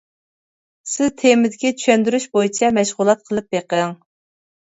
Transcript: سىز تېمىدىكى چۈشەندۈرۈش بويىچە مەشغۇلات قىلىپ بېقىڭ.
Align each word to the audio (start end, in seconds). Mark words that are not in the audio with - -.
سىز 0.93 1.11
تېمىدىكى 1.23 1.71
چۈشەندۈرۈش 1.81 2.25
بويىچە 2.37 2.71
مەشغۇلات 2.79 3.21
قىلىپ 3.29 3.57
بېقىڭ. 3.57 3.93